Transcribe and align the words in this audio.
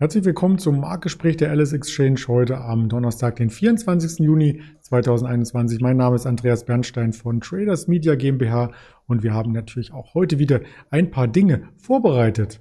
Herzlich 0.00 0.24
willkommen 0.24 0.60
zum 0.60 0.78
Marktgespräch 0.78 1.38
der 1.38 1.50
Alice 1.50 1.72
Exchange 1.72 2.20
heute 2.28 2.60
am 2.60 2.88
Donnerstag, 2.88 3.34
den 3.34 3.50
24. 3.50 4.20
Juni 4.20 4.62
2021. 4.82 5.80
Mein 5.80 5.96
Name 5.96 6.14
ist 6.14 6.24
Andreas 6.24 6.64
Bernstein 6.64 7.12
von 7.12 7.40
Traders 7.40 7.88
Media 7.88 8.14
GmbH 8.14 8.70
und 9.08 9.24
wir 9.24 9.34
haben 9.34 9.50
natürlich 9.50 9.92
auch 9.92 10.14
heute 10.14 10.38
wieder 10.38 10.60
ein 10.90 11.10
paar 11.10 11.26
Dinge 11.26 11.64
vorbereitet. 11.78 12.60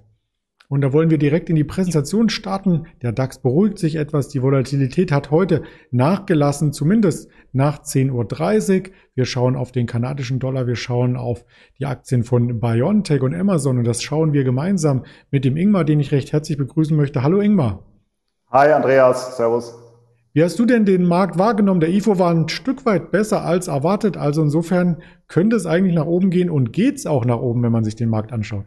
Und 0.70 0.82
da 0.82 0.92
wollen 0.92 1.10
wir 1.10 1.18
direkt 1.18 1.50
in 1.50 1.56
die 1.56 1.64
Präsentation 1.64 2.28
starten. 2.28 2.88
Der 3.02 3.14
DAX 3.14 3.40
beruhigt 3.40 3.80
sich 3.80 3.96
etwas. 3.96 4.28
Die 4.28 4.42
Volatilität 4.42 5.14
hat 5.14 5.32
heute 5.32 5.64
nachgelassen, 5.92 6.74
zumindest 6.74 7.30
nach 7.54 7.82
10.30 7.82 8.12
Uhr. 8.82 8.94
Wir 9.16 9.26
schauen 9.26 9.56
auf 9.56 9.72
den 9.72 9.86
kanadischen 9.86 10.40
Dollar, 10.40 10.68
wir 10.68 10.76
schauen 10.76 11.16
auf 11.16 11.46
die 11.80 11.86
Aktien 11.86 12.24
von 12.24 12.60
BioNTech 12.60 13.22
und 13.22 13.34
Amazon 13.34 13.78
und 13.78 13.88
das 13.88 14.04
schauen 14.04 14.34
wir 14.34 14.44
gemeinsam 14.44 15.06
mit 15.32 15.46
dem 15.46 15.56
Ingmar, 15.56 15.86
den 15.86 16.02
ich 16.02 16.12
recht 16.12 16.34
herzlich 16.34 16.58
begrüßen 16.58 16.98
möchte. 16.98 17.24
Hallo 17.24 17.40
Ingmar. 17.40 17.86
Hi 18.52 18.72
Andreas, 18.72 19.38
Servus. 19.38 19.74
Wie 20.34 20.44
hast 20.44 20.60
du 20.60 20.66
denn 20.66 20.86
den 20.86 21.06
Markt 21.06 21.40
wahrgenommen? 21.40 21.80
Der 21.80 21.90
IFO 21.90 22.20
war 22.20 22.32
ein 22.32 22.50
Stück 22.50 22.86
weit 22.86 23.12
besser 23.12 23.44
als 23.44 23.70
erwartet. 23.70 24.18
Also 24.18 24.44
insofern 24.44 25.02
könnte 25.28 25.56
es 25.56 25.66
eigentlich 25.66 25.96
nach 25.96 26.06
oben 26.06 26.30
gehen 26.30 26.50
und 26.50 26.74
geht 26.74 26.98
es 26.98 27.08
auch 27.08 27.26
nach 27.26 27.40
oben, 27.40 27.64
wenn 27.64 27.72
man 27.72 27.86
sich 27.86 27.96
den 27.96 28.10
Markt 28.10 28.34
anschaut. 28.34 28.66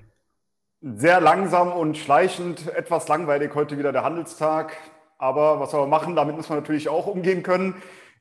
Sehr 0.82 1.20
langsam 1.20 1.72
und 1.72 1.98
schleichend, 1.98 2.74
etwas 2.74 3.06
langweilig 3.06 3.54
heute 3.54 3.76
wieder 3.76 3.92
der 3.92 4.02
Handelstag. 4.02 4.74
Aber 5.18 5.60
was 5.60 5.72
soll 5.72 5.80
man 5.80 5.90
machen? 5.90 6.16
Damit 6.16 6.36
muss 6.36 6.48
man 6.48 6.56
natürlich 6.56 6.88
auch 6.88 7.06
umgehen 7.06 7.42
können. 7.42 7.74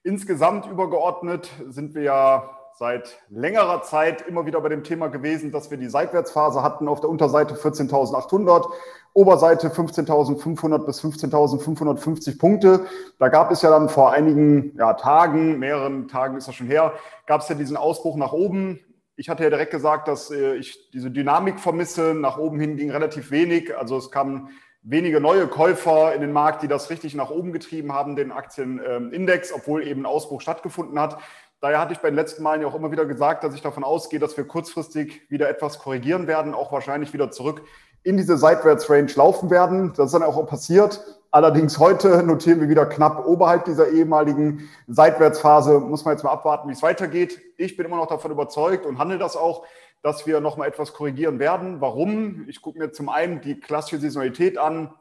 Insgesamt 0.03 0.65
übergeordnet 0.65 1.49
sind 1.69 1.95
wir 1.95 2.01
ja 2.01 2.49
seit 2.73 3.17
längerer 3.29 3.81
Zeit 3.83 4.27
immer 4.27 4.45
wieder 4.45 4.59
bei 4.59 4.67
dem 4.67 4.83
Thema 4.83 5.07
gewesen, 5.07 5.53
dass 5.53 5.71
wir 5.71 5.77
die 5.77 5.87
Seitwärtsphase 5.87 6.61
hatten 6.61 6.89
auf 6.89 6.99
der 6.99 7.09
Unterseite 7.09 7.53
14.800, 7.53 8.65
Oberseite 9.13 9.69
15.500 9.69 10.85
bis 10.85 11.01
15.550 11.01 12.39
Punkte. 12.39 12.81
Da 13.19 13.29
gab 13.29 13.51
es 13.51 13.61
ja 13.61 13.69
dann 13.69 13.87
vor 13.87 14.11
einigen 14.11 14.77
ja, 14.77 14.95
Tagen, 14.95 15.59
mehreren 15.59 16.09
Tagen 16.09 16.35
ist 16.35 16.49
das 16.49 16.55
schon 16.55 16.67
her, 16.67 16.91
gab 17.25 17.39
es 17.39 17.47
ja 17.47 17.55
diesen 17.55 17.77
Ausbruch 17.77 18.17
nach 18.17 18.33
oben. 18.33 18.81
Ich 19.19 19.27
hatte 19.27 19.43
ja 19.43 19.49
direkt 19.49 19.71
gesagt, 19.71 20.07
dass 20.07 20.31
äh, 20.31 20.55
ich 20.55 20.91
diese 20.91 21.11
Dynamik 21.11 21.59
vermisse. 21.59 22.13
Nach 22.13 22.37
oben 22.37 22.57
hin 22.57 22.77
ging 22.77 22.89
relativ 22.89 23.31
wenig. 23.31 23.77
Also 23.77 23.97
es 23.97 24.11
kamen 24.11 24.47
wenige 24.81 25.19
neue 25.19 25.47
Käufer 25.47 26.15
in 26.15 26.21
den 26.21 26.31
Markt, 26.31 26.63
die 26.63 26.69
das 26.69 26.89
richtig 26.89 27.15
nach 27.15 27.29
oben 27.29 27.51
getrieben 27.51 27.91
haben, 27.91 28.15
den 28.15 28.31
Aktienindex, 28.31 29.51
obwohl 29.51 29.85
eben 29.85 30.05
Ausbruch 30.05 30.39
stattgefunden 30.39 30.97
hat. 30.97 31.19
Daher 31.59 31.81
hatte 31.81 31.91
ich 31.91 31.99
bei 31.99 32.09
den 32.09 32.15
letzten 32.15 32.43
Malen 32.43 32.61
ja 32.61 32.67
auch 32.69 32.75
immer 32.75 32.91
wieder 32.91 33.05
gesagt, 33.05 33.43
dass 33.43 33.53
ich 33.53 33.61
davon 33.61 33.83
ausgehe, 33.83 34.21
dass 34.21 34.37
wir 34.37 34.45
kurzfristig 34.45 35.29
wieder 35.29 35.49
etwas 35.49 35.79
korrigieren 35.79 36.27
werden, 36.27 36.53
auch 36.53 36.71
wahrscheinlich 36.71 37.11
wieder 37.11 37.29
zurück 37.29 37.63
in 38.09 38.17
diese 38.17 38.37
Seitwärtsrange 38.37 39.13
laufen 39.15 39.51
werden. 39.51 39.93
Das 39.95 40.07
ist 40.07 40.13
dann 40.13 40.23
auch 40.23 40.43
passiert. 40.47 40.99
Allerdings 41.29 41.77
heute 41.77 42.23
notieren 42.23 42.59
wir 42.59 42.67
wieder 42.67 42.87
knapp 42.87 43.27
oberhalb 43.27 43.65
dieser 43.65 43.89
ehemaligen 43.89 44.67
Seitwärtsphase. 44.87 45.79
Muss 45.79 46.05
man 46.05 46.15
jetzt 46.15 46.23
mal 46.23 46.31
abwarten, 46.31 46.67
wie 46.69 46.73
es 46.73 46.81
weitergeht. 46.81 47.39
Ich 47.57 47.77
bin 47.77 47.85
immer 47.85 47.97
noch 47.97 48.07
davon 48.07 48.31
überzeugt 48.31 48.87
und 48.87 48.97
handle 48.97 49.19
das 49.19 49.37
auch, 49.37 49.63
dass 50.01 50.25
wir 50.25 50.41
noch 50.41 50.57
mal 50.57 50.65
etwas 50.65 50.93
korrigieren 50.93 51.37
werden. 51.37 51.81
Warum? 51.81 52.45
Ich 52.49 52.63
gucke 52.63 52.79
mir 52.79 52.91
zum 52.91 53.09
einen 53.09 53.41
die 53.41 53.59
klassische 53.59 54.01
Saisonalität 54.01 54.57
an. 54.57 54.91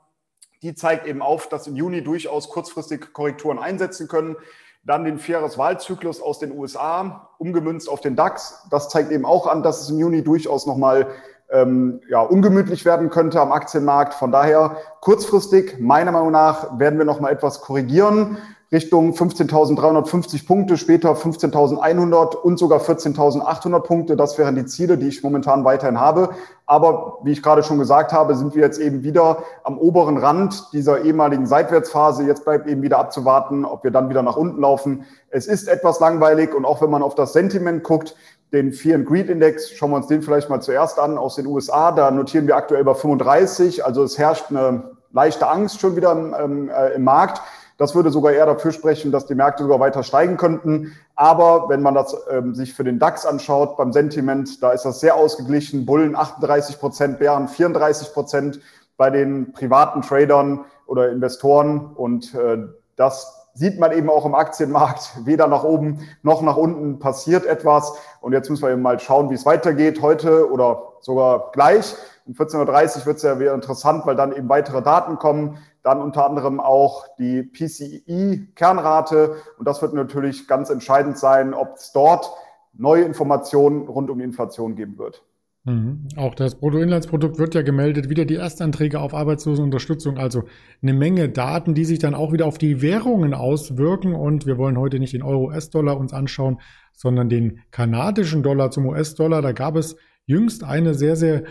Die 0.60 0.74
zeigt 0.74 1.06
eben 1.06 1.22
auf, 1.22 1.48
dass 1.48 1.66
im 1.66 1.76
Juni 1.76 2.04
durchaus 2.04 2.50
kurzfristig 2.50 3.14
Korrekturen 3.14 3.58
einsetzen 3.58 4.06
können. 4.06 4.36
Dann 4.84 5.04
den 5.04 5.18
faires 5.18 5.56
Wahlzyklus 5.56 6.20
aus 6.20 6.40
den 6.40 6.52
USA, 6.52 7.30
umgemünzt 7.38 7.88
auf 7.88 8.02
den 8.02 8.16
DAX. 8.16 8.66
Das 8.70 8.90
zeigt 8.90 9.12
eben 9.12 9.24
auch 9.24 9.46
an, 9.46 9.62
dass 9.62 9.80
es 9.80 9.88
im 9.88 9.98
Juni 9.98 10.22
durchaus 10.22 10.66
noch 10.66 10.76
mal 10.76 11.06
ähm, 11.50 12.00
ja, 12.08 12.20
ungemütlich 12.20 12.84
werden 12.84 13.10
könnte 13.10 13.40
am 13.40 13.52
Aktienmarkt. 13.52 14.14
Von 14.14 14.32
daher 14.32 14.76
kurzfristig, 15.00 15.78
meiner 15.78 16.12
Meinung 16.12 16.32
nach, 16.32 16.78
werden 16.78 16.98
wir 16.98 17.06
noch 17.06 17.20
mal 17.20 17.32
etwas 17.32 17.60
korrigieren. 17.60 18.38
Richtung 18.70 19.12
15.350 19.12 20.46
Punkte, 20.46 20.76
später 20.76 21.12
15.100 21.12 22.36
und 22.36 22.58
sogar 22.58 22.80
14.800 22.80 23.80
Punkte. 23.80 24.14
Das 24.14 24.36
wären 24.36 24.56
die 24.56 24.66
Ziele, 24.66 24.98
die 24.98 25.08
ich 25.08 25.22
momentan 25.22 25.64
weiterhin 25.64 25.98
habe. 25.98 26.30
Aber 26.66 27.16
wie 27.22 27.32
ich 27.32 27.42
gerade 27.42 27.62
schon 27.62 27.78
gesagt 27.78 28.12
habe, 28.12 28.34
sind 28.34 28.54
wir 28.54 28.60
jetzt 28.60 28.78
eben 28.78 29.02
wieder 29.02 29.42
am 29.64 29.78
oberen 29.78 30.18
Rand 30.18 30.70
dieser 30.74 31.00
ehemaligen 31.00 31.46
Seitwärtsphase. 31.46 32.24
Jetzt 32.24 32.44
bleibt 32.44 32.66
eben 32.66 32.82
wieder 32.82 32.98
abzuwarten, 32.98 33.64
ob 33.64 33.84
wir 33.84 33.90
dann 33.90 34.10
wieder 34.10 34.22
nach 34.22 34.36
unten 34.36 34.60
laufen. 34.60 35.06
Es 35.30 35.46
ist 35.46 35.66
etwas 35.66 35.98
langweilig 35.98 36.54
und 36.54 36.66
auch 36.66 36.82
wenn 36.82 36.90
man 36.90 37.02
auf 37.02 37.14
das 37.14 37.32
Sentiment 37.32 37.82
guckt, 37.84 38.16
den 38.52 38.72
Fear 38.72 38.96
and 38.96 39.06
Greed 39.06 39.28
Index, 39.28 39.70
schauen 39.72 39.90
wir 39.90 39.96
uns 39.96 40.06
den 40.06 40.22
vielleicht 40.22 40.48
mal 40.48 40.60
zuerst 40.60 40.98
an 40.98 41.18
aus 41.18 41.36
den 41.36 41.46
USA. 41.46 41.92
Da 41.92 42.10
notieren 42.10 42.46
wir 42.46 42.56
aktuell 42.56 42.84
bei 42.84 42.94
35. 42.94 43.84
Also 43.84 44.02
es 44.02 44.18
herrscht 44.18 44.46
eine 44.50 44.96
leichte 45.12 45.48
Angst 45.48 45.80
schon 45.80 45.96
wieder 45.96 46.12
im, 46.12 46.70
äh, 46.70 46.90
im 46.90 47.04
Markt. 47.04 47.42
Das 47.76 47.94
würde 47.94 48.10
sogar 48.10 48.32
eher 48.32 48.46
dafür 48.46 48.72
sprechen, 48.72 49.12
dass 49.12 49.26
die 49.26 49.36
Märkte 49.36 49.62
sogar 49.62 49.78
weiter 49.78 50.02
steigen 50.02 50.36
könnten. 50.36 50.96
Aber 51.14 51.68
wenn 51.68 51.80
man 51.80 51.94
das 51.94 52.16
ähm, 52.28 52.54
sich 52.54 52.74
für 52.74 52.82
den 52.82 52.98
DAX 52.98 53.24
anschaut, 53.24 53.76
beim 53.76 53.92
Sentiment, 53.92 54.62
da 54.62 54.72
ist 54.72 54.84
das 54.84 54.98
sehr 54.98 55.14
ausgeglichen. 55.14 55.86
Bullen 55.86 56.16
38 56.16 56.80
Prozent, 56.80 57.18
Bären 57.20 57.46
34 57.46 58.12
Prozent 58.12 58.60
bei 58.96 59.10
den 59.10 59.52
privaten 59.52 60.02
Tradern 60.02 60.64
oder 60.86 61.10
Investoren. 61.10 61.92
Und 61.94 62.34
äh, 62.34 62.58
das 62.96 63.47
sieht 63.58 63.80
man 63.80 63.90
eben 63.90 64.08
auch 64.08 64.24
im 64.24 64.36
Aktienmarkt, 64.36 65.26
weder 65.26 65.48
nach 65.48 65.64
oben 65.64 66.08
noch 66.22 66.42
nach 66.42 66.56
unten 66.56 67.00
passiert 67.00 67.44
etwas. 67.44 67.92
Und 68.20 68.32
jetzt 68.32 68.48
müssen 68.48 68.62
wir 68.62 68.70
eben 68.70 68.82
mal 68.82 69.00
schauen, 69.00 69.30
wie 69.30 69.34
es 69.34 69.44
weitergeht 69.44 70.00
heute 70.00 70.48
oder 70.48 70.92
sogar 71.00 71.50
gleich. 71.50 71.96
Um 72.24 72.34
14.30 72.34 73.00
Uhr 73.00 73.06
wird 73.06 73.16
es 73.16 73.24
ja 73.24 73.40
wieder 73.40 73.54
interessant, 73.54 74.06
weil 74.06 74.14
dann 74.14 74.32
eben 74.32 74.48
weitere 74.48 74.80
Daten 74.80 75.18
kommen. 75.18 75.58
Dann 75.82 76.00
unter 76.00 76.24
anderem 76.24 76.60
auch 76.60 77.08
die 77.18 77.42
PCI-Kernrate. 77.42 79.34
Und 79.58 79.66
das 79.66 79.82
wird 79.82 79.92
natürlich 79.92 80.46
ganz 80.46 80.70
entscheidend 80.70 81.18
sein, 81.18 81.52
ob 81.52 81.78
es 81.78 81.90
dort 81.90 82.30
neue 82.74 83.02
Informationen 83.02 83.88
rund 83.88 84.08
um 84.08 84.18
die 84.18 84.24
Inflation 84.24 84.76
geben 84.76 84.98
wird. 84.98 85.24
Mhm. 85.64 86.08
Auch 86.16 86.34
das 86.34 86.58
Bruttoinlandsprodukt 86.58 87.38
wird 87.38 87.54
ja 87.54 87.62
gemeldet, 87.62 88.08
wieder 88.08 88.24
die 88.24 88.34
Erstanträge 88.34 89.00
auf 89.00 89.14
Arbeitslosenunterstützung, 89.14 90.18
also 90.18 90.44
eine 90.82 90.94
Menge 90.94 91.28
Daten, 91.28 91.74
die 91.74 91.84
sich 91.84 91.98
dann 91.98 92.14
auch 92.14 92.32
wieder 92.32 92.46
auf 92.46 92.58
die 92.58 92.80
Währungen 92.80 93.34
auswirken. 93.34 94.14
Und 94.14 94.46
wir 94.46 94.58
wollen 94.58 94.78
heute 94.78 94.98
nicht 94.98 95.12
den 95.12 95.22
Euro-US-Dollar 95.22 95.98
uns 95.98 96.12
anschauen, 96.12 96.60
sondern 96.92 97.28
den 97.28 97.60
kanadischen 97.70 98.42
Dollar 98.42 98.70
zum 98.70 98.86
US-Dollar. 98.86 99.42
Da 99.42 99.52
gab 99.52 99.76
es 99.76 99.96
jüngst 100.26 100.64
eine 100.64 100.94
sehr, 100.94 101.16
sehr 101.16 101.44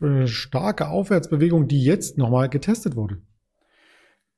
äh, 0.00 0.26
starke 0.26 0.88
Aufwärtsbewegung, 0.88 1.68
die 1.68 1.82
jetzt 1.82 2.18
nochmal 2.18 2.48
getestet 2.48 2.96
wurde. 2.96 3.22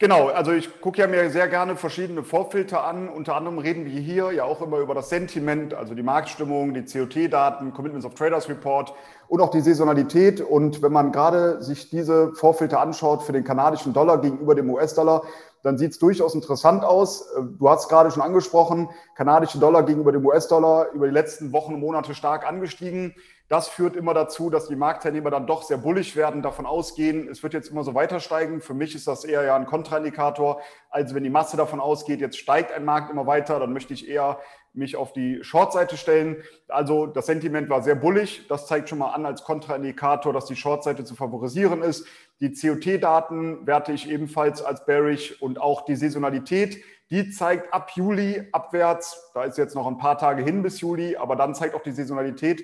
Genau, 0.00 0.28
also 0.28 0.52
ich 0.52 0.80
gucke 0.80 1.00
ja 1.00 1.08
mir 1.08 1.28
sehr 1.28 1.48
gerne 1.48 1.74
verschiedene 1.74 2.22
Vorfilter 2.22 2.84
an. 2.84 3.08
Unter 3.08 3.34
anderem 3.34 3.58
reden 3.58 3.84
wir 3.84 4.00
hier 4.00 4.30
ja 4.30 4.44
auch 4.44 4.62
immer 4.62 4.78
über 4.78 4.94
das 4.94 5.08
Sentiment, 5.08 5.74
also 5.74 5.96
die 5.96 6.04
Marktstimmung, 6.04 6.72
die 6.72 6.84
COT-Daten, 6.84 7.74
Commitments 7.74 8.06
of 8.06 8.14
Traders 8.14 8.48
Report 8.48 8.94
und 9.28 9.40
auch 9.40 9.50
die 9.50 9.60
Saisonalität. 9.60 10.40
Und 10.40 10.82
wenn 10.82 10.92
man 10.92 11.12
gerade 11.12 11.62
sich 11.62 11.90
diese 11.90 12.32
Vorfilter 12.34 12.80
anschaut 12.80 13.22
für 13.22 13.32
den 13.32 13.44
kanadischen 13.44 13.92
Dollar 13.92 14.20
gegenüber 14.20 14.54
dem 14.54 14.70
US-Dollar, 14.70 15.22
dann 15.62 15.76
sieht 15.76 15.90
es 15.90 15.98
durchaus 15.98 16.34
interessant 16.34 16.84
aus. 16.84 17.28
Du 17.58 17.68
hast 17.68 17.88
gerade 17.88 18.10
schon 18.10 18.22
angesprochen, 18.22 18.88
kanadische 19.16 19.58
Dollar 19.58 19.82
gegenüber 19.82 20.12
dem 20.12 20.24
US-Dollar 20.24 20.92
über 20.92 21.06
die 21.06 21.12
letzten 21.12 21.52
Wochen 21.52 21.74
und 21.74 21.80
Monate 21.80 22.14
stark 22.14 22.46
angestiegen. 22.46 23.14
Das 23.48 23.66
führt 23.66 23.96
immer 23.96 24.14
dazu, 24.14 24.50
dass 24.50 24.68
die 24.68 24.76
Marktteilnehmer 24.76 25.30
dann 25.30 25.46
doch 25.46 25.62
sehr 25.62 25.78
bullig 25.78 26.14
werden, 26.16 26.42
davon 26.42 26.66
ausgehen, 26.66 27.28
es 27.28 27.42
wird 27.42 27.54
jetzt 27.54 27.70
immer 27.70 27.82
so 27.82 27.94
weiter 27.94 28.20
steigen. 28.20 28.60
Für 28.60 28.74
mich 28.74 28.94
ist 28.94 29.08
das 29.08 29.24
eher 29.24 29.42
ja 29.42 29.56
ein 29.56 29.64
Kontraindikator, 29.64 30.60
als 30.90 31.14
wenn 31.14 31.24
die 31.24 31.30
Masse 31.30 31.56
davon 31.56 31.80
ausgeht, 31.80 32.20
jetzt 32.20 32.36
steigt 32.36 32.72
ein 32.72 32.84
Markt 32.84 33.10
immer 33.10 33.26
weiter, 33.26 33.58
dann 33.58 33.72
möchte 33.72 33.94
ich 33.94 34.06
eher 34.06 34.38
mich 34.78 34.96
auf 34.96 35.12
die 35.12 35.42
Shortseite 35.42 35.96
stellen. 35.96 36.36
Also 36.68 37.06
das 37.06 37.26
Sentiment 37.26 37.68
war 37.68 37.82
sehr 37.82 37.94
bullig. 37.94 38.46
Das 38.48 38.66
zeigt 38.66 38.88
schon 38.88 38.98
mal 38.98 39.10
an 39.10 39.26
als 39.26 39.44
Kontraindikator, 39.44 40.32
dass 40.32 40.46
die 40.46 40.56
Shortseite 40.56 41.04
zu 41.04 41.14
favorisieren 41.14 41.82
ist. 41.82 42.06
Die 42.40 42.52
COT-Daten 42.52 43.66
werte 43.66 43.92
ich 43.92 44.08
ebenfalls 44.08 44.62
als 44.62 44.86
bearish 44.86 45.42
und 45.42 45.60
auch 45.60 45.84
die 45.84 45.96
Saisonalität. 45.96 46.82
Die 47.10 47.30
zeigt 47.30 47.72
ab 47.74 47.90
Juli 47.94 48.48
abwärts. 48.52 49.30
Da 49.34 49.44
ist 49.44 49.58
jetzt 49.58 49.74
noch 49.74 49.86
ein 49.86 49.98
paar 49.98 50.18
Tage 50.18 50.42
hin 50.42 50.62
bis 50.62 50.80
Juli, 50.80 51.16
aber 51.16 51.36
dann 51.36 51.54
zeigt 51.54 51.74
auch 51.74 51.82
die 51.82 51.92
Saisonalität 51.92 52.62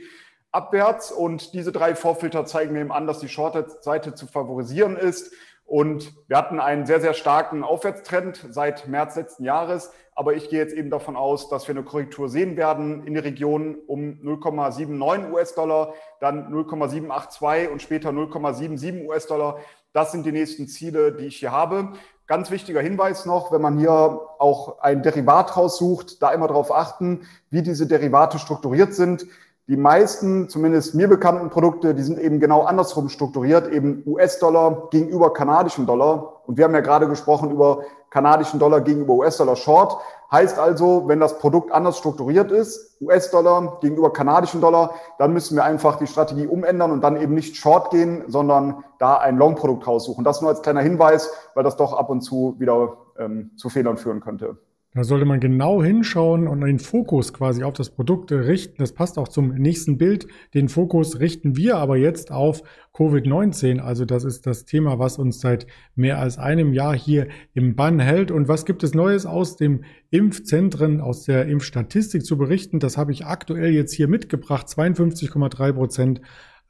abwärts. 0.52 1.11
Und 1.11 1.55
diese 1.55 1.72
drei 1.72 1.94
Vorfilter 1.94 2.46
zeigen 2.46 2.76
eben 2.76 2.93
an, 2.93 3.06
dass 3.06 3.19
die 3.19 3.28
Short-Seite 3.28 4.14
zu 4.14 4.26
favorisieren 4.26 4.96
ist. 4.96 5.32
Und 5.64 6.12
wir 6.28 6.37
hatten 6.37 6.61
einen 6.61 6.87
sehr, 6.87 7.00
sehr 7.00 7.14
starken 7.14 7.64
Aufwärtstrend 7.64 8.46
seit 8.50 8.87
März 8.87 9.16
letzten 9.16 9.44
Jahres. 9.44 9.93
Aber 10.14 10.34
ich 10.34 10.49
gehe 10.49 10.61
jetzt 10.61 10.75
eben 10.75 10.90
davon 10.90 11.16
aus, 11.16 11.49
dass 11.49 11.66
wir 11.66 11.75
eine 11.75 11.84
Korrektur 11.84 12.28
sehen 12.28 12.56
werden 12.56 13.05
in 13.06 13.14
der 13.14 13.25
Region 13.25 13.76
um 13.87 14.20
0,79 14.22 15.32
US-Dollar, 15.32 15.94
dann 16.20 16.50
0,782 16.50 17.70
und 17.70 17.82
später 17.82 18.11
0,77 18.11 19.06
US-Dollar. 19.06 19.58
Das 19.93 20.12
sind 20.12 20.26
die 20.26 20.32
nächsten 20.32 20.69
Ziele, 20.69 21.12
die 21.12 21.26
ich 21.26 21.37
hier 21.38 21.52
habe. 21.52 21.94
Ganz 22.26 22.50
wichtiger 22.50 22.81
Hinweis 22.81 23.26
noch, 23.26 23.52
wenn 23.52 23.61
man 23.61 23.78
hier 23.78 23.90
auch 24.38 24.78
ein 24.81 25.02
Derivat 25.02 25.56
raussucht, 25.56 26.22
da 26.22 26.32
immer 26.32 26.49
darauf 26.49 26.72
achten, 26.72 27.26
wie 27.50 27.62
diese 27.62 27.87
Derivate 27.87 28.38
strukturiert 28.38 28.94
sind. 28.94 29.26
Die 29.66 29.78
meisten, 29.78 30.50
zumindest 30.50 30.94
mir 30.94 31.08
bekannten 31.08 31.49
Produkte, 31.49 31.94
die 31.94 32.02
sind 32.02 32.19
eben 32.19 32.38
genau 32.38 32.64
andersrum 32.64 33.08
strukturiert, 33.08 33.72
eben 33.72 34.02
US-Dollar 34.05 34.88
gegenüber 34.90 35.32
kanadischen 35.32 35.87
Dollar. 35.87 36.43
Und 36.46 36.58
wir 36.58 36.64
haben 36.64 36.75
ja 36.75 36.81
gerade 36.81 37.08
gesprochen 37.08 37.50
über 37.50 37.82
kanadischen 38.11 38.61
Dollar 38.61 38.82
gegenüber 38.82 39.14
US-Dollar 39.14 39.56
Short. 39.56 39.96
Heißt 40.31 40.58
also, 40.58 41.08
wenn 41.08 41.19
das 41.19 41.38
Produkt 41.38 41.72
anders 41.72 41.96
strukturiert 41.96 42.52
ist, 42.52 43.00
US-Dollar 43.00 43.78
gegenüber 43.81 44.12
kanadischen 44.12 44.61
Dollar, 44.61 44.96
dann 45.19 45.32
müssen 45.32 45.56
wir 45.56 45.64
einfach 45.64 45.96
die 45.96 46.06
Strategie 46.06 46.46
umändern 46.46 46.90
und 46.90 47.00
dann 47.00 47.16
eben 47.16 47.32
nicht 47.32 47.56
Short 47.56 47.90
gehen, 47.90 48.25
sondern 48.26 48.84
da 48.99 49.16
ein 49.16 49.38
Long-Produkt 49.38 49.87
raussuchen. 49.87 50.25
Das 50.25 50.43
nur 50.43 50.50
als 50.50 50.61
kleiner 50.61 50.82
Hinweis, 50.82 51.31
weil 51.55 51.64
das 51.64 51.76
doch 51.76 51.94
ab 51.94 52.11
und 52.11 52.20
zu 52.20 52.56
wieder 52.58 52.99
ähm, 53.19 53.52
zu 53.56 53.70
Fehlern 53.70 53.96
führen 53.96 54.20
könnte. 54.20 54.58
Da 54.96 55.02
sollte 55.02 55.25
man 55.25 55.41
genau 55.41 55.82
hinschauen 55.82 56.46
und 56.46 56.61
den 56.61 56.79
Fokus 56.79 57.32
quasi 57.32 57.64
auf 57.64 57.73
das 57.73 57.91
Produkt 57.91 58.31
richten. 58.31 58.76
Das 58.79 58.93
passt 58.93 59.19
auch 59.19 59.26
zum 59.26 59.52
nächsten 59.55 59.99
Bild. 59.99 60.29
Den 60.55 60.69
Fokus 60.69 61.19
richten 61.19 61.56
wir 61.56 61.79
aber 61.79 61.96
jetzt 61.96 62.31
auf 62.31 62.62
Covid-19. 62.94 63.81
Also 63.81 64.05
das 64.05 64.23
ist 64.23 64.46
das 64.46 64.67
Thema, 64.67 65.00
was 65.00 65.19
uns 65.19 65.41
seit 65.41 65.67
mehr 65.96 66.20
als 66.20 66.38
einem 66.38 66.73
Jahr 66.73 66.96
hier 66.96 67.26
im 67.55 67.75
Bann 67.75 67.99
hält. 67.99 68.31
Und 68.31 68.46
was 68.46 68.67
gibt 68.67 68.85
es 68.85 68.94
Neues 68.94 69.26
aus 69.26 69.56
dem 69.56 69.82
Impfzentren, 70.11 71.00
aus 71.00 71.25
der 71.25 71.47
Impfstatistik 71.47 72.25
zu 72.25 72.38
berichten? 72.38 72.79
Das 72.79 72.97
habe 72.97 73.11
ich 73.11 73.26
aktuell 73.26 73.73
jetzt 73.75 73.93
hier 73.93 74.06
mitgebracht. 74.06 74.69
52,3 74.69 75.73
Prozent 75.73 76.20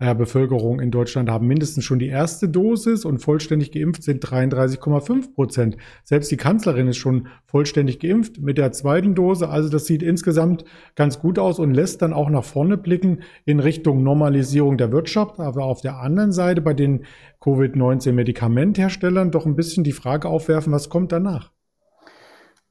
äh, 0.00 0.14
Bevölkerung 0.14 0.81
in 0.81 0.91
Deutschland 0.91 1.31
haben 1.31 1.46
mindestens 1.46 1.85
schon 1.85 2.00
die 2.00 2.08
erste 2.08 2.49
Dosis 2.49 3.05
und 3.05 3.19
vollständig 3.19 3.70
geimpft 3.70 4.02
sind 4.02 4.25
33,5 4.25 5.35
Prozent. 5.35 5.76
Selbst 6.02 6.32
die 6.32 6.37
Kanzlerin 6.37 6.88
ist 6.88 6.96
schon 6.96 7.29
vollständig 7.46 8.00
geimpft 8.00 8.41
mit 8.41 8.58
der 8.58 8.73
zweiten 8.73 9.14
Dose. 9.14 9.49
Also 9.49 9.69
das 9.69 9.87
sieht 9.87 10.02
insgesamt 10.02 10.64
ganz 10.96 11.20
gut 11.20 11.38
aus 11.38 11.61
und 11.61 11.75
lässt 11.75 12.02
dann 12.02 12.12
auch 12.12 12.29
nach 12.29 12.44
vorne 12.44 12.76
blicken 12.76 13.23
in 13.44 13.61
Richtung 13.61 14.02
Normalisierung 14.02 14.79
der 14.79 14.91
Wirtschaft. 14.91 15.38
Aber 15.38 15.64
auf 15.64 15.81
der 15.81 15.99
anderen 15.99 16.32
Seite 16.32 16.61
bei 16.61 16.75
den 16.75 17.05
Covid-19-Medikamentherstellern 17.41 19.31
doch 19.31 19.46
ein 19.46 19.55
bisschen 19.55 19.85
die 19.85 19.93
Frage 19.93 20.29
aufwerfen, 20.29 20.73
was 20.73 20.88
kommt 20.88 21.12
danach? 21.12 21.52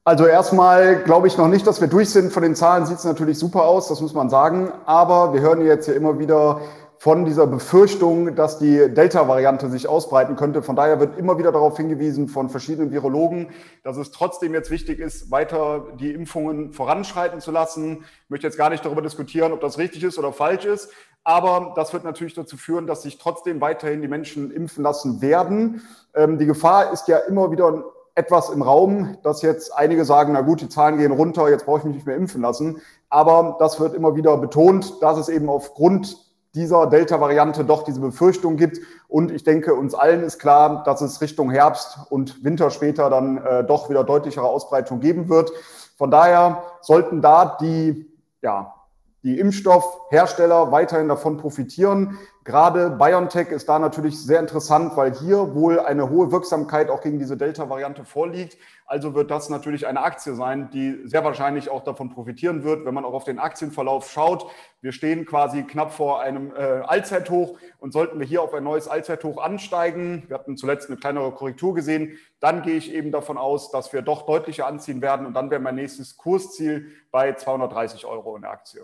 Also 0.06 0.26
erstmal 0.26 1.02
glaube 1.02 1.28
ich 1.28 1.38
noch 1.38 1.48
nicht, 1.48 1.66
dass 1.66 1.80
wir 1.80 1.88
durch 1.88 2.10
sind. 2.10 2.30
Von 2.30 2.42
den 2.42 2.54
Zahlen 2.54 2.84
sieht 2.84 2.98
es 2.98 3.04
natürlich 3.04 3.38
super 3.38 3.64
aus, 3.64 3.88
das 3.88 4.02
muss 4.02 4.12
man 4.12 4.28
sagen. 4.28 4.70
Aber 4.84 5.32
wir 5.32 5.40
hören 5.40 5.64
jetzt 5.64 5.88
ja 5.88 5.94
immer 5.94 6.18
wieder 6.18 6.60
von 7.04 7.26
dieser 7.26 7.46
Befürchtung, 7.46 8.34
dass 8.34 8.58
die 8.58 8.88
Delta-Variante 8.88 9.68
sich 9.68 9.86
ausbreiten 9.86 10.36
könnte. 10.36 10.62
Von 10.62 10.74
daher 10.74 11.00
wird 11.00 11.18
immer 11.18 11.36
wieder 11.36 11.52
darauf 11.52 11.76
hingewiesen 11.76 12.28
von 12.28 12.48
verschiedenen 12.48 12.92
Virologen, 12.92 13.50
dass 13.82 13.98
es 13.98 14.10
trotzdem 14.10 14.54
jetzt 14.54 14.70
wichtig 14.70 15.00
ist, 15.00 15.30
weiter 15.30 15.84
die 16.00 16.14
Impfungen 16.14 16.72
voranschreiten 16.72 17.42
zu 17.42 17.50
lassen. 17.50 18.06
Ich 18.24 18.30
möchte 18.30 18.46
jetzt 18.46 18.56
gar 18.56 18.70
nicht 18.70 18.86
darüber 18.86 19.02
diskutieren, 19.02 19.52
ob 19.52 19.60
das 19.60 19.76
richtig 19.76 20.02
ist 20.02 20.18
oder 20.18 20.32
falsch 20.32 20.64
ist. 20.64 20.88
Aber 21.24 21.74
das 21.76 21.92
wird 21.92 22.04
natürlich 22.04 22.32
dazu 22.32 22.56
führen, 22.56 22.86
dass 22.86 23.02
sich 23.02 23.18
trotzdem 23.18 23.60
weiterhin 23.60 24.00
die 24.00 24.08
Menschen 24.08 24.50
impfen 24.50 24.82
lassen 24.82 25.20
werden. 25.20 25.82
Ähm, 26.14 26.38
die 26.38 26.46
Gefahr 26.46 26.90
ist 26.90 27.06
ja 27.06 27.18
immer 27.18 27.50
wieder 27.50 27.84
etwas 28.14 28.48
im 28.48 28.62
Raum, 28.62 29.18
dass 29.22 29.42
jetzt 29.42 29.76
einige 29.76 30.06
sagen, 30.06 30.32
na 30.32 30.40
gut, 30.40 30.62
die 30.62 30.70
Zahlen 30.70 30.96
gehen 30.96 31.12
runter, 31.12 31.50
jetzt 31.50 31.66
brauche 31.66 31.80
ich 31.80 31.84
mich 31.84 31.96
nicht 31.96 32.06
mehr 32.06 32.16
impfen 32.16 32.40
lassen. 32.40 32.80
Aber 33.10 33.56
das 33.58 33.78
wird 33.78 33.92
immer 33.92 34.16
wieder 34.16 34.38
betont, 34.38 35.02
dass 35.02 35.18
es 35.18 35.28
eben 35.28 35.50
aufgrund 35.50 36.23
dieser 36.54 36.86
Delta-Variante 36.86 37.64
doch 37.64 37.82
diese 37.82 38.00
Befürchtung 38.00 38.56
gibt. 38.56 38.78
Und 39.08 39.30
ich 39.30 39.44
denke, 39.44 39.74
uns 39.74 39.94
allen 39.94 40.22
ist 40.22 40.38
klar, 40.38 40.84
dass 40.84 41.00
es 41.00 41.20
Richtung 41.20 41.50
Herbst 41.50 41.98
und 42.10 42.44
Winter 42.44 42.70
später 42.70 43.10
dann 43.10 43.38
äh, 43.38 43.64
doch 43.64 43.90
wieder 43.90 44.04
deutlichere 44.04 44.46
Ausbreitung 44.46 45.00
geben 45.00 45.28
wird. 45.28 45.50
Von 45.96 46.10
daher 46.10 46.62
sollten 46.80 47.22
da 47.22 47.56
die, 47.60 48.10
ja, 48.42 48.74
die 49.22 49.38
Impfstoffhersteller 49.38 50.70
weiterhin 50.70 51.08
davon 51.08 51.38
profitieren. 51.38 52.18
Gerade 52.44 52.90
BioNTech 52.90 53.48
ist 53.48 53.70
da 53.70 53.78
natürlich 53.78 54.22
sehr 54.22 54.38
interessant, 54.38 54.98
weil 54.98 55.14
hier 55.14 55.54
wohl 55.54 55.80
eine 55.80 56.10
hohe 56.10 56.30
Wirksamkeit 56.30 56.90
auch 56.90 57.00
gegen 57.00 57.18
diese 57.18 57.38
Delta-Variante 57.38 58.04
vorliegt. 58.04 58.58
Also 58.84 59.14
wird 59.14 59.30
das 59.30 59.48
natürlich 59.48 59.86
eine 59.86 60.02
Aktie 60.02 60.34
sein, 60.34 60.68
die 60.70 61.08
sehr 61.08 61.24
wahrscheinlich 61.24 61.70
auch 61.70 61.82
davon 61.84 62.10
profitieren 62.10 62.62
wird, 62.62 62.84
wenn 62.84 62.92
man 62.92 63.06
auch 63.06 63.14
auf 63.14 63.24
den 63.24 63.38
Aktienverlauf 63.38 64.10
schaut. 64.10 64.50
Wir 64.82 64.92
stehen 64.92 65.24
quasi 65.24 65.62
knapp 65.62 65.90
vor 65.90 66.20
einem 66.20 66.52
äh, 66.54 66.82
Allzeithoch 66.82 67.56
und 67.78 67.94
sollten 67.94 68.18
wir 68.18 68.26
hier 68.26 68.42
auf 68.42 68.52
ein 68.52 68.62
neues 68.62 68.88
Allzeithoch 68.88 69.42
ansteigen, 69.42 70.24
wir 70.28 70.34
hatten 70.34 70.58
zuletzt 70.58 70.90
eine 70.90 70.98
kleinere 70.98 71.32
Korrektur 71.32 71.74
gesehen, 71.74 72.18
dann 72.40 72.60
gehe 72.60 72.76
ich 72.76 72.92
eben 72.92 73.10
davon 73.10 73.38
aus, 73.38 73.70
dass 73.70 73.94
wir 73.94 74.02
doch 74.02 74.26
deutlicher 74.26 74.66
anziehen 74.66 75.00
werden 75.00 75.24
und 75.24 75.32
dann 75.32 75.50
wäre 75.50 75.62
mein 75.62 75.76
nächstes 75.76 76.18
Kursziel 76.18 76.90
bei 77.10 77.32
230 77.32 78.04
Euro 78.04 78.36
in 78.36 78.42
der 78.42 78.50
Aktie. 78.50 78.82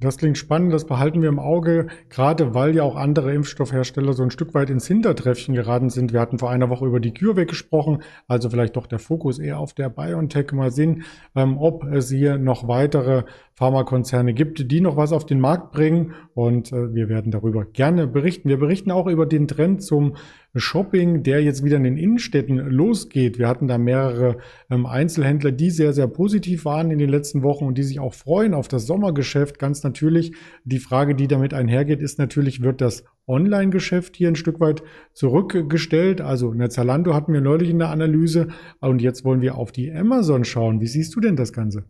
Das 0.00 0.16
klingt 0.16 0.38
spannend, 0.38 0.72
das 0.72 0.86
behalten 0.86 1.20
wir 1.20 1.28
im 1.28 1.38
Auge, 1.38 1.88
gerade 2.08 2.54
weil 2.54 2.74
ja 2.74 2.84
auch 2.84 2.96
andere 2.96 3.34
Impfstoffhersteller 3.34 4.14
so 4.14 4.22
ein 4.22 4.30
Stück 4.30 4.54
weit 4.54 4.70
ins 4.70 4.86
Hintertreffen 4.86 5.54
geraten 5.54 5.90
sind. 5.90 6.14
Wir 6.14 6.20
hatten 6.20 6.38
vor 6.38 6.50
einer 6.50 6.70
Woche 6.70 6.86
über 6.86 7.00
die 7.00 7.12
CureVac 7.12 7.48
gesprochen, 7.48 8.02
also 8.26 8.48
vielleicht 8.48 8.76
doch 8.76 8.86
der 8.86 8.98
Fokus 8.98 9.38
eher 9.38 9.58
auf 9.58 9.74
der 9.74 9.90
BioNTech. 9.90 10.52
Mal 10.52 10.70
sehen, 10.70 11.02
ähm, 11.36 11.58
ob 11.58 11.84
es 11.84 12.08
hier 12.08 12.38
noch 12.38 12.66
weitere 12.66 13.24
Pharmakonzerne 13.56 14.32
gibt, 14.32 14.70
die 14.72 14.80
noch 14.80 14.96
was 14.96 15.12
auf 15.12 15.26
den 15.26 15.38
Markt 15.38 15.70
bringen 15.70 16.14
und 16.32 16.72
äh, 16.72 16.94
wir 16.94 17.10
werden 17.10 17.30
darüber 17.30 17.66
gerne 17.66 18.06
berichten. 18.06 18.48
Wir 18.48 18.56
berichten 18.56 18.90
auch 18.90 19.06
über 19.06 19.26
den 19.26 19.48
Trend 19.48 19.82
zum 19.82 20.16
Shopping, 20.54 21.22
der 21.22 21.42
jetzt 21.42 21.64
wieder 21.64 21.76
in 21.76 21.84
den 21.84 21.96
Innenstädten 21.96 22.56
losgeht. 22.56 23.38
Wir 23.38 23.48
hatten 23.48 23.68
da 23.68 23.78
mehrere 23.78 24.38
ähm, 24.70 24.86
Einzelhändler, 24.86 25.52
die 25.52 25.70
sehr, 25.70 25.92
sehr 25.92 26.08
positiv 26.08 26.64
waren 26.64 26.90
in 26.90 26.98
den 26.98 27.08
letzten 27.08 27.42
Wochen 27.42 27.66
und 27.66 27.78
die 27.78 27.82
sich 27.82 28.00
auch 28.00 28.14
freuen 28.14 28.54
auf 28.54 28.66
das 28.66 28.86
Sommergeschäft. 28.86 29.58
Ganz 29.58 29.82
natürlich. 29.82 30.32
Die 30.64 30.80
Frage, 30.80 31.14
die 31.14 31.28
damit 31.28 31.54
einhergeht, 31.54 32.02
ist 32.02 32.18
natürlich, 32.18 32.62
wird 32.62 32.80
das 32.80 33.04
Online-Geschäft 33.28 34.16
hier 34.16 34.28
ein 34.28 34.36
Stück 34.36 34.58
weit 34.60 34.82
zurückgestellt? 35.12 36.20
Also 36.20 36.50
eine 36.50 36.68
Zalando 36.68 37.14
hatten 37.14 37.32
wir 37.32 37.40
neulich 37.40 37.70
in 37.70 37.78
der 37.78 37.90
Analyse 37.90 38.48
und 38.80 39.00
jetzt 39.00 39.24
wollen 39.24 39.40
wir 39.40 39.56
auf 39.56 39.70
die 39.70 39.92
Amazon 39.92 40.44
schauen. 40.44 40.80
Wie 40.80 40.88
siehst 40.88 41.14
du 41.14 41.20
denn 41.20 41.36
das 41.36 41.52
Ganze? 41.52 41.84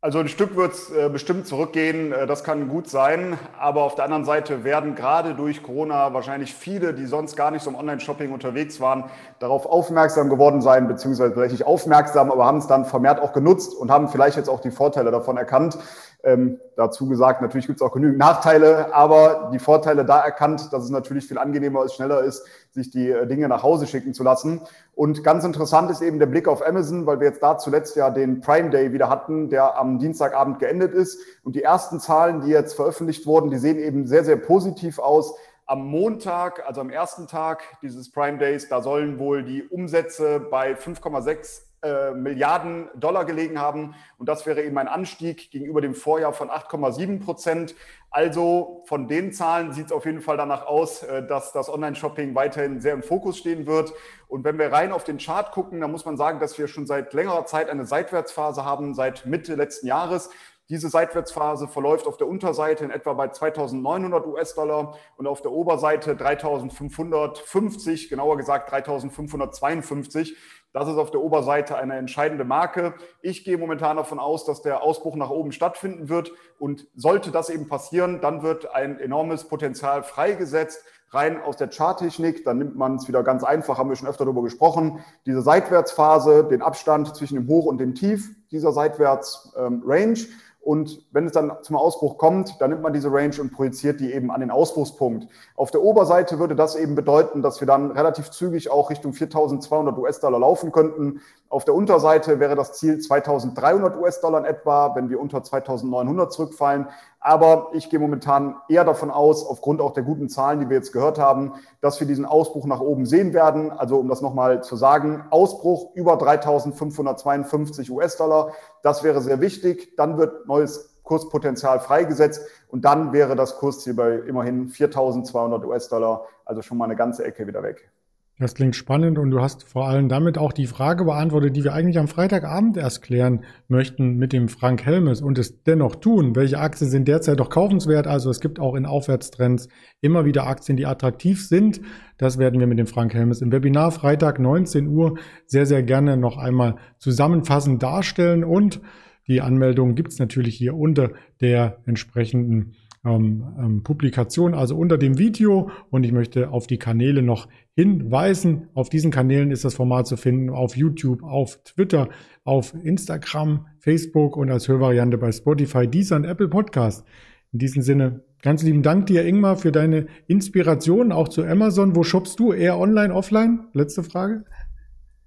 Also 0.00 0.20
ein 0.20 0.28
Stück 0.28 0.54
wird 0.54 0.74
es 0.74 0.90
äh, 0.92 1.08
bestimmt 1.08 1.48
zurückgehen, 1.48 2.12
äh, 2.12 2.28
das 2.28 2.44
kann 2.44 2.68
gut 2.68 2.88
sein. 2.88 3.36
Aber 3.58 3.82
auf 3.82 3.96
der 3.96 4.04
anderen 4.04 4.24
Seite 4.24 4.62
werden 4.62 4.94
gerade 4.94 5.34
durch 5.34 5.60
Corona 5.60 6.14
wahrscheinlich 6.14 6.54
viele, 6.54 6.94
die 6.94 7.04
sonst 7.04 7.34
gar 7.34 7.50
nicht 7.50 7.64
so 7.64 7.70
im 7.70 7.74
Online-Shopping 7.74 8.30
unterwegs 8.30 8.80
waren, 8.80 9.10
darauf 9.40 9.66
aufmerksam 9.66 10.28
geworden 10.28 10.60
sein, 10.60 10.86
beziehungsweise 10.86 11.32
vielleicht 11.32 11.50
nicht 11.50 11.66
aufmerksam, 11.66 12.30
aber 12.30 12.44
haben 12.44 12.58
es 12.58 12.68
dann 12.68 12.84
vermehrt 12.84 13.20
auch 13.20 13.32
genutzt 13.32 13.74
und 13.74 13.90
haben 13.90 14.08
vielleicht 14.08 14.36
jetzt 14.36 14.48
auch 14.48 14.60
die 14.60 14.70
Vorteile 14.70 15.10
davon 15.10 15.36
erkannt. 15.36 15.76
Ähm, 16.24 16.58
dazu 16.74 17.08
gesagt, 17.08 17.42
natürlich 17.42 17.68
gibt 17.68 17.80
es 17.80 17.86
auch 17.86 17.92
genügend 17.92 18.18
Nachteile, 18.18 18.92
aber 18.92 19.50
die 19.52 19.60
Vorteile 19.60 20.04
da 20.04 20.20
erkannt, 20.20 20.72
dass 20.72 20.82
es 20.82 20.90
natürlich 20.90 21.28
viel 21.28 21.38
angenehmer 21.38 21.84
ist, 21.84 21.94
schneller 21.94 22.22
ist, 22.24 22.44
sich 22.72 22.90
die 22.90 23.10
äh, 23.10 23.26
Dinge 23.26 23.48
nach 23.48 23.62
Hause 23.62 23.86
schicken 23.86 24.14
zu 24.14 24.24
lassen. 24.24 24.60
Und 24.96 25.22
ganz 25.22 25.44
interessant 25.44 25.92
ist 25.92 26.02
eben 26.02 26.18
der 26.18 26.26
Blick 26.26 26.48
auf 26.48 26.66
Amazon, 26.66 27.06
weil 27.06 27.20
wir 27.20 27.28
jetzt 27.28 27.42
da 27.42 27.56
zuletzt 27.56 27.94
ja 27.94 28.10
den 28.10 28.40
Prime 28.40 28.70
Day 28.70 28.92
wieder 28.92 29.08
hatten, 29.08 29.48
der 29.48 29.78
am 29.78 30.00
Dienstagabend 30.00 30.58
geendet 30.58 30.92
ist. 30.92 31.20
Und 31.44 31.54
die 31.54 31.62
ersten 31.62 32.00
Zahlen, 32.00 32.40
die 32.40 32.50
jetzt 32.50 32.74
veröffentlicht 32.74 33.24
wurden, 33.24 33.50
die 33.50 33.58
sehen 33.58 33.78
eben 33.78 34.08
sehr, 34.08 34.24
sehr 34.24 34.36
positiv 34.36 34.98
aus. 34.98 35.36
Am 35.70 35.86
Montag, 35.86 36.66
also 36.66 36.80
am 36.80 36.88
ersten 36.88 37.26
Tag 37.26 37.62
dieses 37.82 38.10
Prime 38.10 38.38
Days, 38.38 38.70
da 38.70 38.80
sollen 38.80 39.18
wohl 39.18 39.44
die 39.44 39.62
Umsätze 39.62 40.40
bei 40.40 40.72
5,6 40.72 41.60
äh, 41.82 42.12
Milliarden 42.12 42.88
Dollar 42.94 43.26
gelegen 43.26 43.60
haben. 43.60 43.94
Und 44.16 44.30
das 44.30 44.46
wäre 44.46 44.62
eben 44.62 44.78
ein 44.78 44.88
Anstieg 44.88 45.50
gegenüber 45.50 45.82
dem 45.82 45.94
Vorjahr 45.94 46.32
von 46.32 46.48
8,7 46.48 47.22
Prozent. 47.22 47.74
Also 48.10 48.82
von 48.86 49.08
den 49.08 49.30
Zahlen 49.34 49.74
sieht 49.74 49.86
es 49.86 49.92
auf 49.92 50.06
jeden 50.06 50.22
Fall 50.22 50.38
danach 50.38 50.64
aus, 50.64 51.02
äh, 51.02 51.26
dass 51.26 51.52
das 51.52 51.68
Online-Shopping 51.68 52.34
weiterhin 52.34 52.80
sehr 52.80 52.94
im 52.94 53.02
Fokus 53.02 53.36
stehen 53.36 53.66
wird. 53.66 53.92
Und 54.26 54.44
wenn 54.44 54.58
wir 54.58 54.72
rein 54.72 54.90
auf 54.90 55.04
den 55.04 55.18
Chart 55.18 55.52
gucken, 55.52 55.82
dann 55.82 55.92
muss 55.92 56.06
man 56.06 56.16
sagen, 56.16 56.40
dass 56.40 56.58
wir 56.58 56.66
schon 56.66 56.86
seit 56.86 57.12
längerer 57.12 57.44
Zeit 57.44 57.68
eine 57.68 57.84
Seitwärtsphase 57.84 58.64
haben, 58.64 58.94
seit 58.94 59.26
Mitte 59.26 59.54
letzten 59.54 59.86
Jahres. 59.86 60.30
Diese 60.70 60.90
Seitwärtsphase 60.90 61.66
verläuft 61.66 62.06
auf 62.06 62.18
der 62.18 62.28
Unterseite 62.28 62.84
in 62.84 62.90
etwa 62.90 63.14
bei 63.14 63.28
2900 63.28 64.26
US-Dollar 64.26 64.98
und 65.16 65.26
auf 65.26 65.40
der 65.40 65.50
Oberseite 65.50 66.14
3550, 66.14 68.10
genauer 68.10 68.36
gesagt 68.36 68.70
3552. 68.70 70.36
Das 70.74 70.86
ist 70.86 70.96
auf 70.96 71.10
der 71.10 71.22
Oberseite 71.22 71.78
eine 71.78 71.96
entscheidende 71.96 72.44
Marke. 72.44 72.92
Ich 73.22 73.44
gehe 73.44 73.56
momentan 73.56 73.96
davon 73.96 74.18
aus, 74.18 74.44
dass 74.44 74.60
der 74.60 74.82
Ausbruch 74.82 75.16
nach 75.16 75.30
oben 75.30 75.52
stattfinden 75.52 76.10
wird. 76.10 76.32
Und 76.58 76.86
sollte 76.94 77.30
das 77.30 77.48
eben 77.48 77.68
passieren, 77.68 78.20
dann 78.20 78.42
wird 78.42 78.74
ein 78.74 79.00
enormes 79.00 79.48
Potenzial 79.48 80.02
freigesetzt, 80.02 80.84
rein 81.10 81.40
aus 81.40 81.56
der 81.56 81.70
Charttechnik. 81.70 82.44
Dann 82.44 82.58
nimmt 82.58 82.76
man 82.76 82.96
es 82.96 83.08
wieder 83.08 83.22
ganz 83.22 83.42
einfach, 83.42 83.78
haben 83.78 83.88
wir 83.88 83.96
schon 83.96 84.08
öfter 84.08 84.26
darüber 84.26 84.42
gesprochen. 84.42 85.02
Diese 85.24 85.40
Seitwärtsphase, 85.40 86.44
den 86.44 86.60
Abstand 86.60 87.16
zwischen 87.16 87.36
dem 87.36 87.48
Hoch 87.48 87.64
und 87.64 87.78
dem 87.78 87.94
Tief 87.94 88.28
dieser 88.50 88.72
Seitwärts-Range. 88.72 90.18
Ähm, 90.18 90.26
Und 90.68 91.00
wenn 91.12 91.24
es 91.24 91.32
dann 91.32 91.50
zum 91.62 91.76
Ausbruch 91.76 92.18
kommt, 92.18 92.60
dann 92.60 92.68
nimmt 92.68 92.82
man 92.82 92.92
diese 92.92 93.10
Range 93.10 93.34
und 93.40 93.54
projiziert 93.54 94.00
die 94.00 94.12
eben 94.12 94.30
an 94.30 94.42
den 94.42 94.50
Ausbruchspunkt. 94.50 95.26
Auf 95.56 95.70
der 95.70 95.82
Oberseite 95.82 96.38
würde 96.38 96.54
das 96.54 96.76
eben 96.76 96.94
bedeuten, 96.94 97.40
dass 97.40 97.60
wir 97.60 97.66
dann 97.66 97.90
relativ 97.90 98.30
zügig 98.30 98.70
auch 98.70 98.90
Richtung 98.90 99.14
4200 99.14 99.96
US-Dollar 99.96 100.38
laufen 100.38 100.70
könnten. 100.70 101.22
Auf 101.48 101.64
der 101.64 101.72
Unterseite 101.72 102.38
wäre 102.38 102.54
das 102.54 102.74
Ziel 102.74 102.98
2300 102.98 103.96
US-Dollar 103.96 104.40
in 104.40 104.44
etwa, 104.44 104.94
wenn 104.94 105.08
wir 105.08 105.20
unter 105.20 105.42
2900 105.42 106.30
zurückfallen. 106.34 106.88
Aber 107.20 107.70
ich 107.72 107.90
gehe 107.90 107.98
momentan 107.98 108.56
eher 108.68 108.84
davon 108.84 109.10
aus, 109.10 109.44
aufgrund 109.44 109.80
auch 109.80 109.92
der 109.92 110.04
guten 110.04 110.28
Zahlen, 110.28 110.60
die 110.60 110.68
wir 110.68 110.76
jetzt 110.76 110.92
gehört 110.92 111.18
haben, 111.18 111.54
dass 111.80 111.98
wir 111.98 112.06
diesen 112.06 112.24
Ausbruch 112.24 112.64
nach 112.66 112.80
oben 112.80 113.06
sehen 113.06 113.34
werden. 113.34 113.72
Also 113.72 113.98
um 113.98 114.08
das 114.08 114.20
nochmal 114.20 114.62
zu 114.62 114.76
sagen, 114.76 115.24
Ausbruch 115.30 115.94
über 115.94 116.16
3552 116.16 117.90
US-Dollar. 117.90 118.52
Das 118.82 119.02
wäre 119.02 119.20
sehr 119.20 119.40
wichtig. 119.40 119.96
Dann 119.96 120.16
wird 120.16 120.46
neues 120.46 120.94
Kurspotenzial 121.02 121.80
freigesetzt 121.80 122.42
und 122.68 122.84
dann 122.84 123.12
wäre 123.12 123.34
das 123.34 123.56
Kursziel 123.56 123.94
bei 123.94 124.16
immerhin 124.18 124.68
4200 124.68 125.64
US-Dollar, 125.64 126.26
also 126.44 126.60
schon 126.60 126.76
mal 126.76 126.84
eine 126.84 126.96
ganze 126.96 127.24
Ecke 127.24 127.46
wieder 127.46 127.62
weg. 127.62 127.90
Das 128.40 128.54
klingt 128.54 128.76
spannend 128.76 129.18
und 129.18 129.32
du 129.32 129.40
hast 129.40 129.64
vor 129.64 129.88
allem 129.88 130.08
damit 130.08 130.38
auch 130.38 130.52
die 130.52 130.68
Frage 130.68 131.04
beantwortet, 131.04 131.56
die 131.56 131.64
wir 131.64 131.72
eigentlich 131.72 131.98
am 131.98 132.06
Freitagabend 132.06 132.76
erst 132.76 133.02
klären 133.02 133.44
möchten 133.66 134.16
mit 134.16 134.32
dem 134.32 134.48
Frank 134.48 134.86
Helmes 134.86 135.20
und 135.20 135.38
es 135.38 135.64
dennoch 135.64 135.96
tun. 135.96 136.36
Welche 136.36 136.60
Aktien 136.60 136.88
sind 136.88 137.08
derzeit 137.08 137.40
doch 137.40 137.50
kaufenswert? 137.50 138.06
Also 138.06 138.30
es 138.30 138.38
gibt 138.40 138.60
auch 138.60 138.76
in 138.76 138.86
Aufwärtstrends 138.86 139.68
immer 140.00 140.24
wieder 140.24 140.46
Aktien, 140.46 140.76
die 140.76 140.86
attraktiv 140.86 141.44
sind. 141.44 141.80
Das 142.16 142.38
werden 142.38 142.60
wir 142.60 142.68
mit 142.68 142.78
dem 142.78 142.86
Frank 142.86 143.12
Helmes 143.12 143.42
im 143.42 143.50
Webinar 143.50 143.90
Freitag 143.90 144.38
19 144.38 144.86
Uhr 144.86 145.18
sehr, 145.46 145.66
sehr 145.66 145.82
gerne 145.82 146.16
noch 146.16 146.36
einmal 146.36 146.76
zusammenfassend 147.00 147.82
darstellen 147.82 148.44
und 148.44 148.80
die 149.26 149.40
Anmeldung 149.40 149.96
gibt's 149.96 150.20
natürlich 150.20 150.54
hier 150.54 150.74
unter 150.74 151.10
der 151.40 151.78
entsprechenden 151.86 152.76
ähm, 153.08 153.44
ähm, 153.58 153.82
Publikation, 153.82 154.54
also 154.54 154.76
unter 154.76 154.98
dem 154.98 155.18
Video. 155.18 155.70
Und 155.90 156.04
ich 156.04 156.12
möchte 156.12 156.50
auf 156.50 156.66
die 156.66 156.78
Kanäle 156.78 157.22
noch 157.22 157.48
hinweisen. 157.74 158.68
Auf 158.74 158.88
diesen 158.88 159.10
Kanälen 159.10 159.50
ist 159.50 159.64
das 159.64 159.74
Format 159.74 160.06
zu 160.06 160.16
finden, 160.16 160.50
auf 160.50 160.76
YouTube, 160.76 161.22
auf 161.22 161.62
Twitter, 161.64 162.08
auf 162.44 162.74
Instagram, 162.82 163.66
Facebook 163.78 164.36
und 164.36 164.50
als 164.50 164.68
Hörvariante 164.68 165.18
bei 165.18 165.32
Spotify, 165.32 165.86
Deezer 165.86 166.16
und 166.16 166.24
Apple 166.24 166.48
Podcast. 166.48 167.06
In 167.52 167.60
diesem 167.60 167.82
Sinne, 167.82 168.24
ganz 168.42 168.62
lieben 168.62 168.82
Dank 168.82 169.06
dir, 169.06 169.24
Ingmar, 169.24 169.56
für 169.56 169.72
deine 169.72 170.06
Inspiration 170.26 171.12
auch 171.12 171.28
zu 171.28 171.44
Amazon. 171.44 171.96
Wo 171.96 172.02
shoppst 172.02 172.38
du? 172.38 172.52
Eher 172.52 172.78
online, 172.78 173.14
offline? 173.14 173.68
Letzte 173.72 174.02
Frage. 174.02 174.44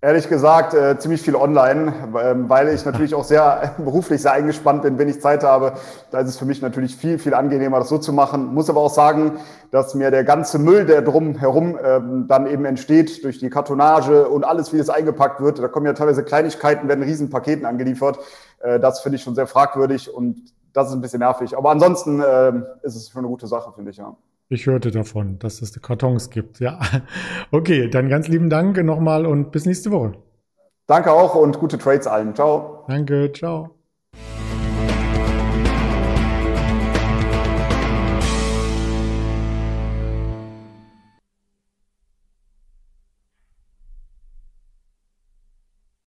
Ehrlich 0.04 0.30
gesagt, 0.30 0.74
äh, 0.74 0.98
ziemlich 0.98 1.22
viel 1.22 1.36
online, 1.36 1.94
ähm, 2.20 2.50
weil 2.50 2.70
ich 2.70 2.84
natürlich 2.86 3.14
auch 3.14 3.24
sehr 3.24 3.76
beruflich 3.78 4.24
sehr 4.24 4.32
eingespannt 4.32 4.82
bin, 4.82 4.98
wenn 4.98 5.08
ich 5.08 5.22
Zeit 5.22 5.44
habe. 5.44 5.74
Da 6.10 6.22
ist 6.22 6.28
es 6.28 6.40
für 6.40 6.46
mich 6.46 6.60
natürlich 6.60 6.96
viel, 6.96 7.20
viel 7.20 7.36
angenehmer, 7.36 7.78
das 7.78 7.90
so 7.90 8.00
zu 8.00 8.12
machen. 8.12 8.52
Muss 8.52 8.68
aber 8.68 8.80
auch 8.80 8.92
sagen, 8.92 9.38
dass 9.70 9.94
mir 9.94 10.10
der 10.10 10.24
ganze 10.24 10.58
Müll, 10.58 10.88
der 10.88 11.04
drum 11.04 11.36
herum 11.36 11.78
ähm, 11.84 12.26
dann 12.28 12.48
eben 12.48 12.66
entsteht, 12.66 13.24
durch 13.24 13.38
die 13.38 13.52
Kartonage 13.52 14.28
und 14.28 14.44
alles, 14.44 14.74
wie 14.74 14.80
es 14.80 14.90
eingepackt 14.90 15.40
wird, 15.40 15.60
da 15.60 15.68
kommen 15.68 15.86
ja 15.86 15.94
teilweise 15.94 16.24
Kleinigkeiten, 16.24 16.88
werden 16.88 17.04
riesen 17.04 17.30
Paketen 17.30 17.68
angeliefert. 17.68 18.18
Äh, 18.62 18.80
das 18.80 19.02
finde 19.02 19.18
ich 19.18 19.22
schon 19.22 19.36
sehr 19.36 19.46
fragwürdig 19.46 20.12
und 20.12 20.52
das 20.74 20.88
ist 20.88 20.96
ein 20.96 21.02
bisschen 21.02 21.20
nervig. 21.20 21.56
Aber 21.56 21.70
ansonsten 21.70 22.22
äh, 22.22 22.54
ist 22.82 22.96
es 22.96 23.10
schon 23.10 23.20
eine 23.20 23.28
gute 23.28 23.46
Sache, 23.46 23.72
finde 23.76 23.92
ich, 23.92 23.98
ja. 23.98 24.16
Ich 24.52 24.66
hörte 24.66 24.92
davon, 24.92 25.40
dass 25.40 25.62
es 25.62 25.82
Kartons 25.82 26.30
gibt. 26.30 26.60
Ja. 26.60 26.78
Okay, 27.52 27.90
dann 27.90 28.10
ganz 28.10 28.28
lieben 28.28 28.50
Dank 28.50 28.84
nochmal 28.84 29.26
und 29.26 29.52
bis 29.54 29.66
nächste 29.66 29.92
Woche. 29.92 30.18
Danke 30.88 31.14
auch 31.14 31.36
und 31.36 31.58
gute 31.58 31.78
Trades 31.78 32.06
allen. 32.06 32.36
Ciao. 32.36 32.84
Danke, 32.90 33.32
ciao. 33.32 33.81